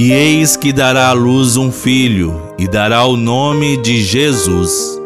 [0.00, 4.96] E eis que dará à luz um filho, e dará o nome de Jesus.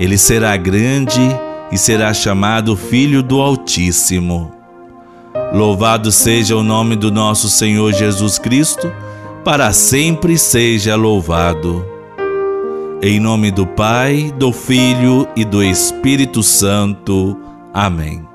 [0.00, 1.20] Ele será grande
[1.70, 4.50] e será chamado Filho do Altíssimo.
[5.52, 8.92] Louvado seja o nome do nosso Senhor Jesus Cristo,
[9.44, 11.86] para sempre seja louvado.
[13.00, 17.38] Em nome do Pai, do Filho e do Espírito Santo.
[17.72, 18.29] Amém.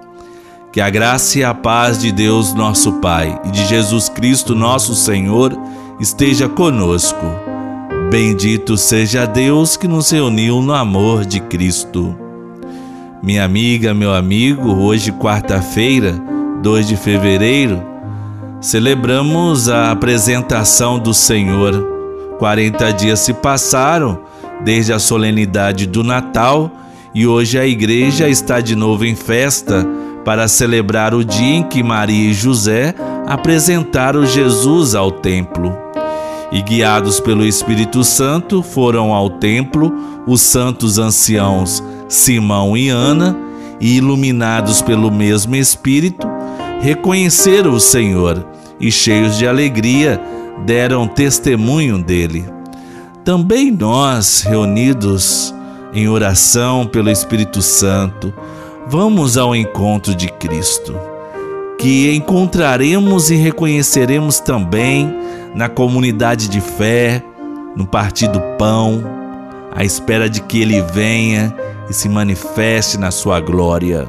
[0.75, 4.93] Que a graça e a paz de Deus, nosso Pai, e de Jesus Cristo, nosso
[4.93, 5.57] Senhor,
[6.01, 7.25] esteja conosco.
[8.11, 12.13] Bendito seja Deus que nos reuniu no amor de Cristo.
[13.23, 16.21] Minha amiga, meu amigo, hoje, quarta-feira,
[16.61, 17.81] 2 de fevereiro,
[18.59, 21.87] celebramos a apresentação do Senhor.
[22.37, 24.19] 40 dias se passaram
[24.65, 26.69] desde a solenidade do Natal
[27.13, 29.87] e hoje a igreja está de novo em festa
[30.25, 32.95] para celebrar o dia em que Maria e José
[33.27, 35.77] apresentaram Jesus ao templo.
[36.51, 39.93] E guiados pelo Espírito Santo, foram ao templo
[40.27, 43.37] os santos anciãos Simão e Ana,
[43.79, 46.25] e iluminados pelo mesmo Espírito,
[46.81, 48.45] reconheceram o Senhor
[48.79, 50.21] e, cheios de alegria,
[50.65, 52.45] deram testemunho dele.
[53.23, 55.53] Também nós, reunidos
[55.93, 58.33] em oração pelo Espírito Santo,
[58.87, 60.95] Vamos ao encontro de Cristo,
[61.79, 65.11] que encontraremos e reconheceremos também
[65.55, 67.23] na comunidade de fé,
[67.75, 69.03] no partir do pão,
[69.75, 71.51] à espera de que Ele venha
[71.89, 74.07] e se manifeste na sua glória.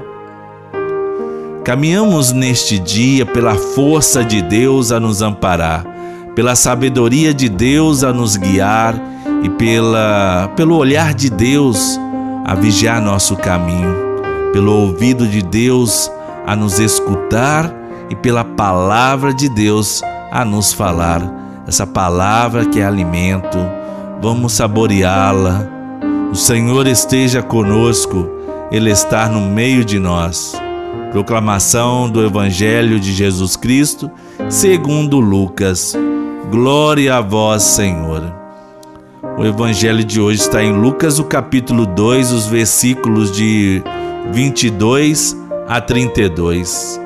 [1.65, 5.87] Caminhamos neste dia pela força de Deus a nos amparar,
[6.35, 8.95] pela sabedoria de Deus a nos guiar
[9.43, 11.99] e pela, pelo olhar de Deus
[12.45, 14.06] a vigiar nosso caminho
[14.57, 16.11] pelo ouvido de Deus
[16.47, 17.71] a nos escutar
[18.09, 20.01] e pela palavra de Deus
[20.33, 21.21] a nos falar.
[21.67, 23.59] Essa palavra que é alimento,
[24.23, 25.69] vamos saboreá-la.
[26.33, 28.31] O Senhor esteja conosco,
[28.73, 30.55] Ele está no meio de nós.
[31.13, 34.11] Proclamação do Evangelho de Jesus Cristo,
[34.49, 35.95] segundo Lucas.
[36.51, 38.23] Glória a vós, Senhor.
[39.37, 43.85] O Evangelho de hoje está em Lucas, o capítulo 2, os versículos de
[44.33, 45.37] 22
[45.69, 47.01] a 32.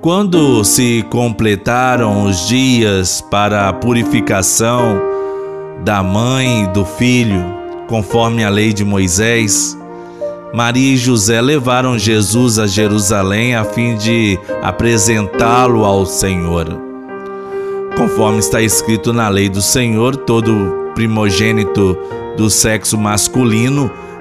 [0.00, 5.00] Quando se completaram os dias para a purificação
[5.84, 7.42] da mãe e do filho,
[7.88, 9.76] conforme a lei de Moisés,
[10.52, 16.66] Maria e José levaram Jesus a Jerusalém a fim de apresentá-lo ao Senhor.
[17.96, 21.98] Conforme está escrito na lei do Senhor, todo primogênito
[22.36, 23.90] do sexo masculino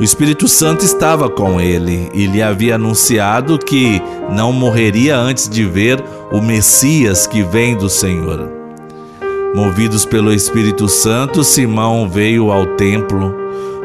[0.00, 4.00] O Espírito Santo estava com ele e lhe havia anunciado que
[4.30, 6.02] não morreria antes de ver
[6.32, 8.50] o Messias que vem do Senhor.
[9.54, 13.34] Movidos pelo Espírito Santo, Simão veio ao templo.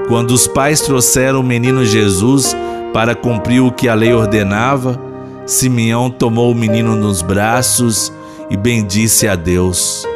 [0.07, 2.55] Quando os pais trouxeram o menino Jesus
[2.93, 4.97] para cumprir o que a lei ordenava,
[5.45, 8.13] Simeão tomou o menino nos braços
[8.49, 10.07] e bendisse a Deus.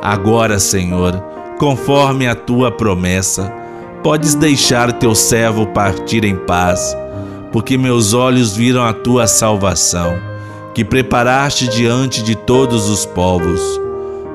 [0.00, 1.20] Agora, Senhor,
[1.58, 3.63] conforme a tua promessa,
[4.04, 6.94] Podes deixar teu servo partir em paz,
[7.50, 10.18] porque meus olhos viram a tua salvação,
[10.74, 13.80] que preparaste diante de todos os povos,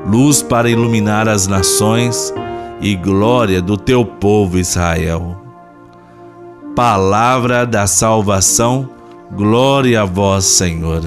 [0.08, 2.34] luz para iluminar as nações
[2.82, 5.40] e glória do teu povo Israel.
[6.76, 8.90] Palavra da salvação,
[9.32, 11.04] glória a vós, Senhor.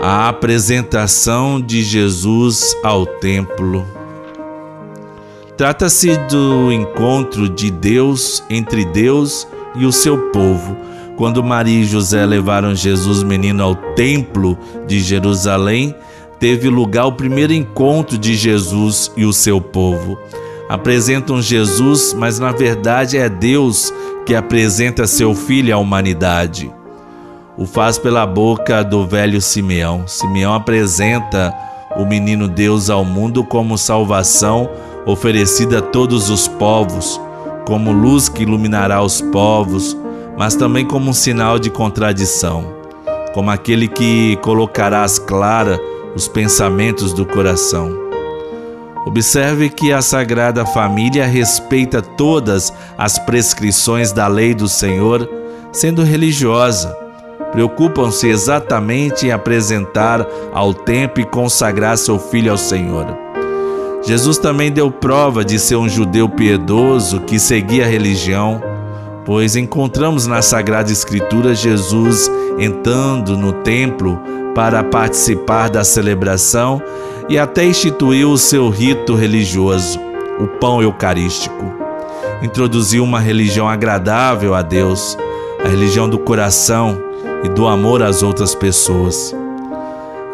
[0.00, 3.95] A apresentação de Jesus ao templo.
[5.56, 10.76] Trata-se do encontro de Deus entre Deus e o seu povo.
[11.16, 15.94] Quando Maria e José levaram Jesus menino ao templo de Jerusalém,
[16.38, 20.18] teve lugar o primeiro encontro de Jesus e o seu povo.
[20.68, 23.94] Apresentam Jesus, mas na verdade é Deus
[24.26, 26.70] que apresenta seu filho à humanidade.
[27.56, 30.06] O faz pela boca do velho Simeão.
[30.06, 31.54] Simeão apresenta
[31.96, 34.68] o menino Deus ao mundo como salvação
[35.06, 37.20] oferecida a todos os povos,
[37.64, 39.96] como luz que iluminará os povos,
[40.36, 42.74] mas também como um sinal de contradição,
[43.32, 45.78] como aquele que colocará às claras
[46.14, 48.06] os pensamentos do coração.
[49.06, 55.30] Observe que a Sagrada Família respeita todas as prescrições da lei do Senhor,
[55.72, 56.96] sendo religiosa.
[57.52, 63.25] Preocupam-se exatamente em apresentar ao templo e consagrar seu filho ao Senhor.
[64.06, 68.62] Jesus também deu prova de ser um judeu piedoso que seguia a religião,
[69.24, 74.16] pois encontramos na Sagrada Escritura Jesus entrando no templo
[74.54, 76.80] para participar da celebração
[77.28, 79.98] e até instituiu o seu rito religioso,
[80.38, 81.74] o pão eucarístico.
[82.42, 85.18] Introduziu uma religião agradável a Deus,
[85.64, 86.96] a religião do coração
[87.42, 89.34] e do amor às outras pessoas.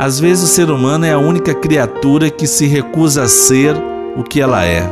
[0.02, 3.76] Às vezes o ser humano é a única criatura que se recusa a ser
[4.16, 4.82] o que ela é,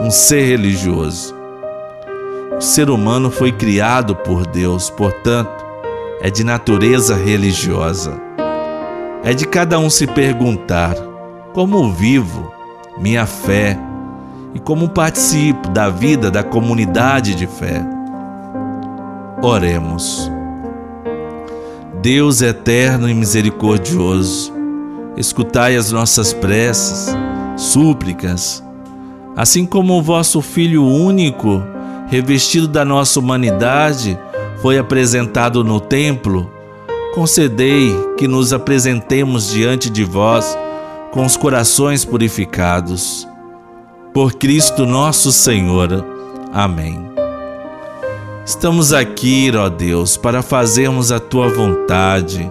[0.00, 1.34] um ser religioso.
[2.56, 5.52] O ser humano foi criado por Deus, portanto,
[6.22, 8.18] é de natureza religiosa.
[9.22, 10.96] É de cada um se perguntar:
[11.52, 12.50] como vivo
[12.96, 13.78] minha fé
[14.54, 17.84] e como participo da vida da comunidade de fé.
[19.42, 20.32] Oremos.
[22.00, 24.53] Deus eterno e misericordioso,
[25.16, 27.14] escutai as nossas preces,
[27.56, 28.62] súplicas,
[29.36, 31.62] assim como o vosso Filho único,
[32.08, 34.18] revestido da nossa humanidade,
[34.60, 36.50] foi apresentado no templo,
[37.14, 40.56] concedei que nos apresentemos diante de vós
[41.12, 43.28] com os corações purificados.
[44.12, 46.04] Por Cristo nosso Senhor.
[46.52, 47.10] Amém.
[48.44, 52.50] Estamos aqui, ó Deus, para fazermos a tua vontade.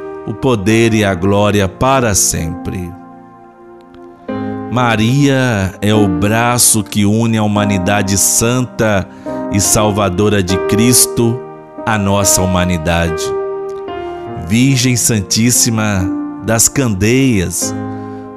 [0.27, 2.91] o poder e a glória para sempre.
[4.71, 9.07] Maria é o braço que une a humanidade santa
[9.51, 11.39] e salvadora de Cristo
[11.85, 13.23] à nossa humanidade.
[14.47, 16.09] Virgem Santíssima
[16.45, 17.73] das Candeias,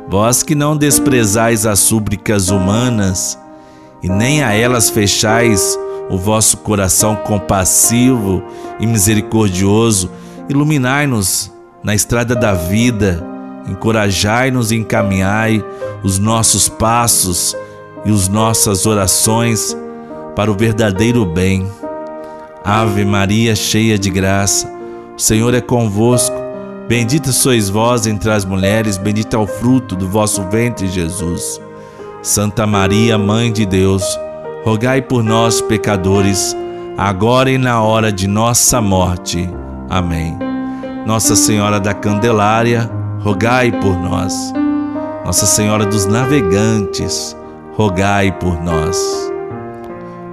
[0.06, 3.38] Vós que não desprezais as súplicas humanas,
[4.02, 5.78] e nem a elas fechais
[6.10, 8.42] o vosso coração compassivo
[8.78, 10.10] e misericordioso,
[10.48, 11.53] iluminai-nos
[11.84, 13.22] na estrada da vida,
[13.68, 15.62] encorajai-nos e encaminhai
[16.02, 17.54] os nossos passos
[18.06, 19.76] e as nossas orações
[20.34, 21.70] para o verdadeiro bem.
[22.64, 24.66] Ave Maria, cheia de graça,
[25.14, 26.34] o Senhor é convosco.
[26.88, 31.60] Bendita sois vós entre as mulheres, bendito é o fruto do vosso ventre, Jesus.
[32.22, 34.02] Santa Maria, Mãe de Deus,
[34.64, 36.56] rogai por nós, pecadores,
[36.96, 39.48] agora e na hora de nossa morte.
[39.90, 40.53] Amém.
[41.06, 42.90] Nossa Senhora da Candelária,
[43.20, 44.52] rogai por nós.
[45.24, 47.36] Nossa Senhora dos Navegantes,
[47.74, 48.98] rogai por nós.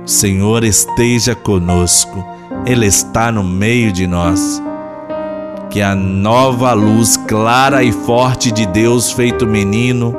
[0.06, 2.23] O Senhor esteja conosco,
[2.65, 4.62] Ele está no meio de nós
[5.71, 10.13] que a nova luz clara e forte de Deus feito menino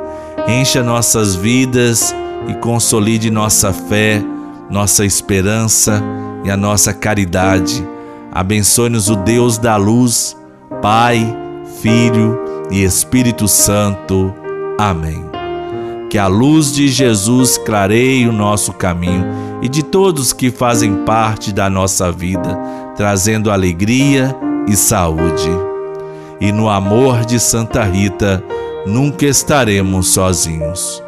[0.47, 2.13] encha nossas vidas
[2.47, 4.21] e consolide nossa fé,
[4.67, 6.03] nossa esperança
[6.43, 7.87] e a nossa caridade.
[8.31, 10.35] Abençoe-nos o Deus da luz,
[10.83, 11.33] Pai,
[11.81, 12.37] Filho
[12.69, 14.35] e Espírito Santo.
[14.77, 15.23] Amém.
[16.09, 19.25] Que a luz de Jesus clareie o nosso caminho
[19.61, 22.59] e de todos que fazem parte da nossa vida,
[22.97, 24.35] trazendo alegria
[24.67, 25.49] e saúde.
[26.41, 28.43] E no amor de Santa Rita,
[28.85, 31.02] nunca estaremos sozinhos.